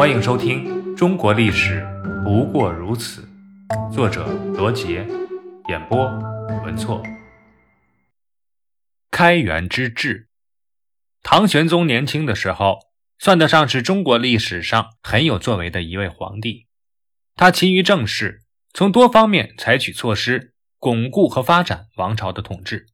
[0.00, 1.86] 欢迎收听《中国历史
[2.24, 3.28] 不过如此》，
[3.92, 5.06] 作者罗杰，
[5.68, 6.06] 演播
[6.64, 7.02] 文措。
[9.10, 10.30] 开元之治，
[11.22, 12.78] 唐玄宗年轻的时候，
[13.18, 16.66] 算得上是中国历史上很有作为的一位皇帝。
[17.36, 18.40] 他勤于政事，
[18.72, 22.86] 从多方面采取措施，巩固和发展王朝的统治。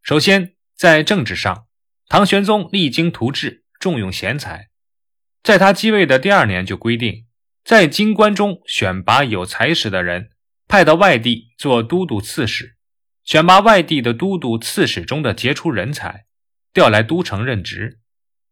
[0.00, 1.66] 首先，在政治上，
[2.08, 4.70] 唐玄宗励精图治，重用贤才。
[5.42, 7.26] 在他继位的第二年，就规定
[7.64, 10.30] 在京官中选拔有才识的人，
[10.68, 12.76] 派到外地做都督、刺史；
[13.24, 16.26] 选拔外地的都督、刺史中的杰出人才，
[16.72, 17.98] 调来都城任职。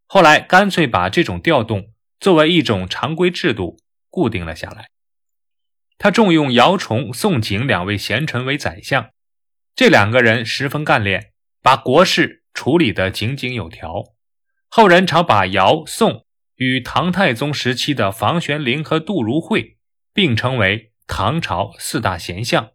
[0.06, 3.78] 后来干脆把这种调动作为一种常规制度
[4.08, 4.90] 固定了下来。
[5.96, 9.10] 他重用姚崇、宋璟两位贤臣为宰相，
[9.76, 14.02] 这两个人十分干练，把国事处理得井井有条。
[14.68, 16.26] 后人常把姚、宋。
[16.60, 19.78] 与唐太宗时期的房玄龄和杜如晦
[20.12, 22.72] 并称为唐朝四大贤相，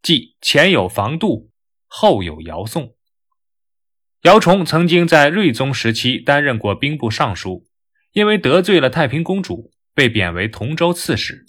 [0.00, 1.50] 即前有房杜，
[1.86, 2.96] 后有姚宋。
[4.22, 7.66] 姚崇曾经在睿宗时期担任过兵部尚书，
[8.12, 11.44] 因为得罪了太平公主，被贬为同州刺史。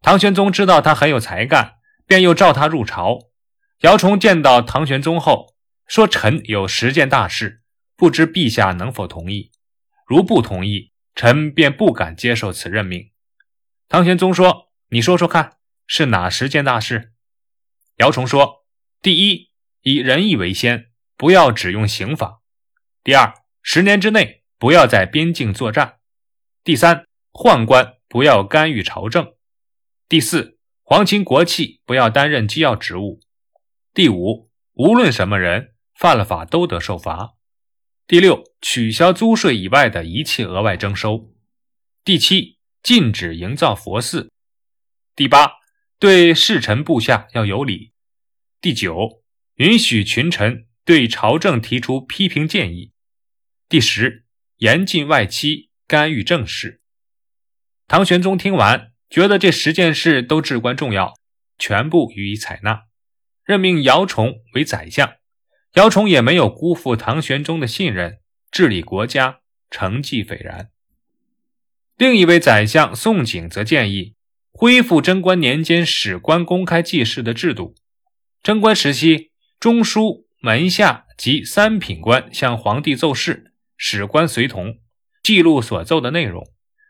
[0.00, 3.18] 唐玄宗知道他很有才干，便又召他入朝。
[3.80, 5.56] 姚崇见到唐玄宗后
[5.88, 7.62] 说：“臣有十件大事，
[7.96, 9.50] 不知陛下能否同意？
[10.06, 10.87] 如不同意。”
[11.18, 13.10] 臣便不敢接受此任命。
[13.88, 17.12] 唐玄宗说：“你说说看，是哪十件大事？”
[17.98, 18.64] 姚崇说
[19.02, 19.50] ：“第一，
[19.82, 22.44] 以仁义为先，不要只用刑法；
[23.02, 25.98] 第二，十年之内不要在边境作战；
[26.62, 29.34] 第三，宦官不要干预朝政；
[30.08, 33.18] 第四，皇亲国戚不要担任机要职务；
[33.92, 37.34] 第五，无论什么人犯了法都得受罚。”
[38.08, 41.30] 第六，取消租税以外的一切额外征收。
[42.02, 44.32] 第七，禁止营造佛寺。
[45.14, 45.50] 第八，
[45.98, 47.92] 对侍臣部下要有礼。
[48.62, 49.22] 第九，
[49.56, 52.92] 允许群臣对朝政提出批评建议。
[53.68, 54.24] 第十，
[54.56, 56.80] 严禁外戚干预政事。
[57.86, 61.12] 唐玄宗听完，觉得这十件事都至关重要，
[61.58, 62.84] 全部予以采纳，
[63.44, 65.12] 任命姚崇为宰相。
[65.74, 68.18] 姚崇也没有辜负唐玄宗的信任，
[68.50, 69.40] 治理国家
[69.70, 70.70] 成绩斐然。
[71.96, 74.14] 另一位宰相宋璟则建议
[74.50, 77.74] 恢复贞观年间史官公开记事的制度。
[78.42, 79.30] 贞观时期，
[79.60, 84.78] 中书、门下及三品官向皇帝奏事，史官随同
[85.22, 86.48] 记录所奏的内容，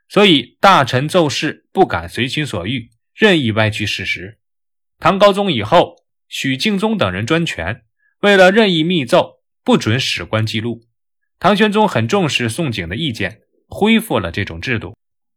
[0.09, 4.39] 所以大臣奏事不敢随心所欲，任意歪曲事实。
[4.99, 7.83] 唐高宗以后，许敬宗等人专权。
[8.21, 10.83] 为了任意密奏，不准史官记录。
[11.39, 14.97] 唐玄宗很重视宋璟的意见，恢复了这种制度，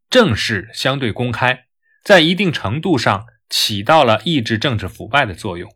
[0.09, 1.65] 正式相对公开，
[2.03, 5.71] 在一定程度上起到了抑制政治腐败的作用。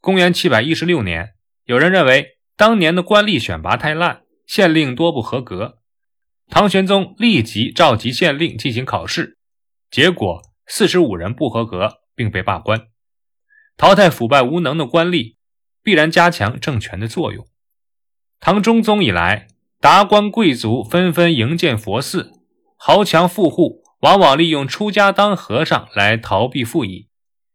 [0.00, 1.34] 公元七百一十六年，
[1.64, 5.78] 有人认为当年的官吏选拔太烂，县令多不合格。
[6.48, 9.38] 唐玄宗立即召集县令进行考试，
[9.92, 12.88] 结果四十五人不合格，并被罢官。
[13.76, 15.35] 淘汰腐败无能的官吏。
[15.86, 17.46] 必然加强政权的作用。
[18.40, 19.46] 唐中宗以来，
[19.80, 22.32] 达官贵族纷纷营建佛寺，
[22.76, 27.06] 豪强富户往往利用出家当和尚来逃避赋役，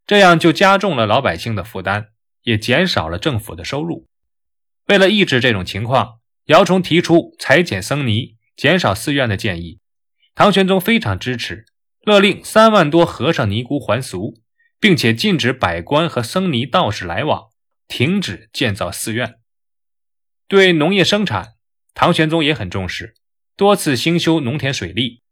[0.08, 2.12] 这样就加重了老百姓的负担，
[2.44, 4.08] 也减少了政府的收入。
[4.88, 9.80] 为了抑制这种情况，姚崇提出裁减僧尼、减少寺院的建议。
[10.36, 11.66] 唐玄宗非常支持，
[12.06, 14.36] 勒令三万多和尚尼姑还俗，
[14.80, 17.50] 并且禁止百官和僧尼道士来往。
[17.91, 19.35] 停止建造寺院。
[20.47, 21.56] 对农业生产，
[21.94, 23.16] 唐玄宗也很重视，
[23.57, 25.24] 多次兴修农田水利。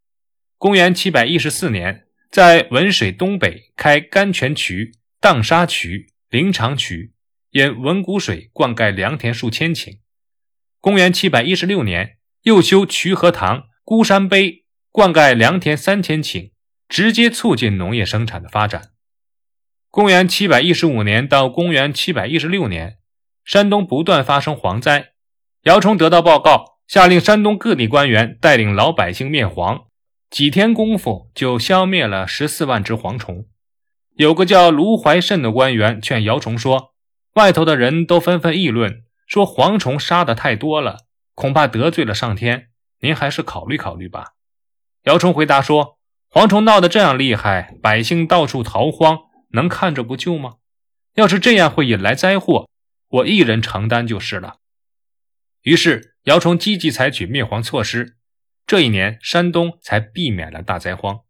[0.57, 7.13] 公元七百一十四年，在文水东北开甘泉渠、荡沙渠、灵长渠，
[7.51, 9.99] 引文谷水灌溉良田数千顷。
[10.81, 16.51] 公元七百一十六年，又修渠河塘、孤山碑，灌溉良田三千顷，
[16.89, 18.91] 直接促进农业生产的发展。
[19.91, 22.97] 公元七百一十五年到公元七百一十六年，
[23.43, 25.13] 山东不断发生蝗灾。
[25.63, 29.85] 姚崇得到报告，下令山东各地官员带领老百姓灭蝗，
[30.29, 33.47] 几天功夫就消灭了十四万只蝗虫。
[34.15, 36.93] 有个叫卢怀慎的官员劝姚崇说
[37.33, 40.97] ：“外头的人都纷纷议论，说蝗虫杀的太多了，
[41.33, 42.67] 恐怕得罪了上天。
[42.99, 44.33] 您还是考虑考虑吧。”
[45.05, 45.97] 姚崇回答说
[46.31, 50.55] ：“蝗虫闹得这样厉害，百姓到处逃荒。”能看着不救吗？
[51.15, 52.69] 要是这样会引来灾祸，
[53.09, 54.57] 我一人承担就是了。
[55.63, 58.17] 于是姚崇积极采取灭蝗措施，
[58.65, 61.21] 这一年山东才避免了大灾荒。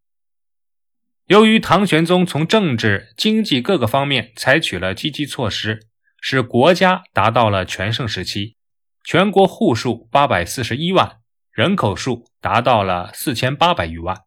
[1.26, 5.88] 由于唐玄宗从政治、经济各个方面采取了积极措施，
[6.20, 8.58] 使国家达到了全盛时期，
[9.04, 11.20] 全国户数八百四十一万，
[11.52, 14.24] 人口数达到了四千八百余万，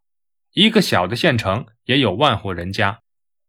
[0.53, 3.01] 一个小的县城也有万户人家，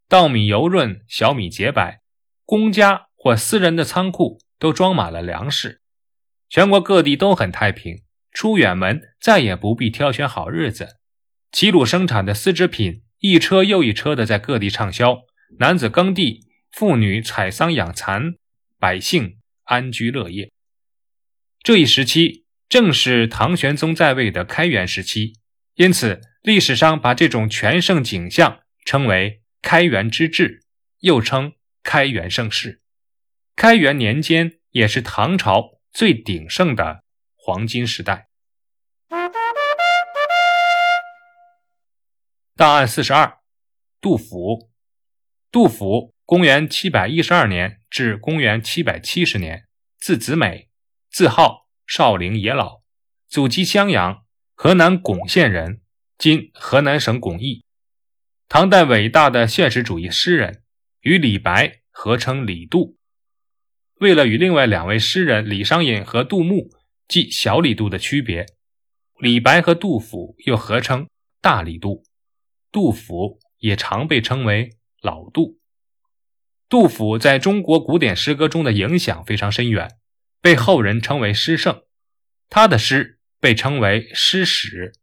[0.08, 2.02] 稻米油润，小米洁白，
[2.46, 5.82] 公家或私人的仓库都装满了粮食，
[6.50, 8.04] 全国各地都很太平。
[8.32, 10.98] 出远门再也不必挑选好日子，
[11.52, 15.20] 齐鲁生产的丝织品一车又一车的在各地畅销，
[15.60, 18.34] 男子耕地，妇女采桑养蚕，
[18.80, 20.52] 百姓安居乐业。
[21.62, 25.34] 这一时期正是唐玄宗在位的开元时期，
[25.76, 29.43] 因此历史上把这种全盛景象称为
[29.74, 30.64] 开元之治，
[31.00, 32.84] 又称开元盛世。
[33.56, 37.04] 开元年间也是唐朝最鼎盛的。
[37.34, 38.30] 黄金时代。
[42.56, 43.40] 档案四十二，
[44.00, 44.70] 杜甫。
[45.50, 49.68] 杜甫，公元七百一十二年至公元七百七十年，
[49.98, 50.70] 字子美，
[51.10, 52.84] 字号少陵野老，
[53.28, 54.24] 祖籍襄阳，
[54.54, 55.82] 河南巩县人，
[56.20, 57.66] 今河南省巩义。
[58.54, 60.62] 唐代伟大的现实主义诗人，
[61.02, 63.00] 与李白合称李杜。
[63.96, 66.70] 为了与另外两位诗人李商隐和杜牧。
[67.08, 68.46] 即小李杜的区别，
[69.20, 71.10] 李白和杜甫又合称
[71.42, 72.04] 大李杜，
[72.72, 75.60] 杜甫也常被称为老杜。
[76.70, 79.98] 杜甫在中国古典诗歌中的影响非常深远，
[80.42, 81.82] 被后人称为诗圣。
[82.52, 84.94] 他的诗被称为诗史，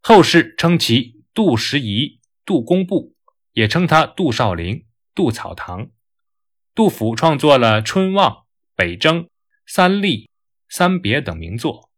[0.00, 3.14] 后世称其杜十遗、杜工部，
[3.52, 4.84] 也称他杜少陵、
[5.14, 5.90] 杜草堂。
[6.74, 8.30] 杜甫创作了《春望》
[8.74, 9.22] 《北征》
[9.66, 10.24] 《三吏》。
[10.74, 11.90] 三别等名作。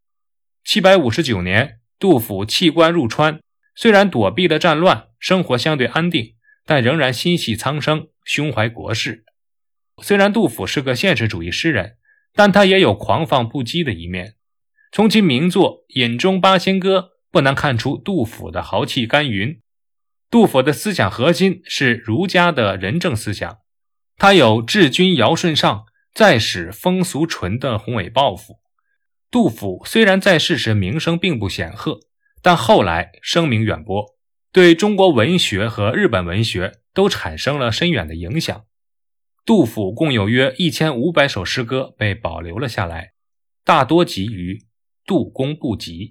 [0.64, 3.40] 七百五十九年，杜甫弃官入川，
[3.76, 6.34] 虽然躲避了战乱，生活相对安定，
[6.66, 9.24] 但仍然心系苍生，胸怀国事。
[10.02, 11.96] 虽然杜甫是个现实主义诗人，
[12.32, 14.34] 但他也有狂放不羁的一面。
[14.90, 16.98] 从其名作《饮中八仙歌》
[17.30, 19.60] 不难看出杜甫的豪气干云。
[20.34, 23.58] 杜甫的思想核心是儒家的仁政思想，
[24.16, 28.58] 他有治君尧舜上，再使风俗淳的宏伟抱负。
[29.30, 32.00] 杜甫虽然在世时名声并不显赫，
[32.42, 34.04] 但后来声名远播，
[34.50, 38.64] 对中国文学和日本文学都产生了深远的影响。
[39.46, 43.12] 杜甫共有约一千五百首诗歌被保留了下来，
[43.64, 44.54] 大多集于
[45.06, 46.08] 《杜工部集》。